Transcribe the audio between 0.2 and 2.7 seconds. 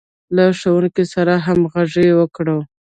له ښوونکي سره همغږي وکړه.